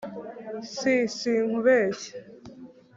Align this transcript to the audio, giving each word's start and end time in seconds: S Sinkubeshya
S 0.73 0.77
Sinkubeshya 1.17 2.13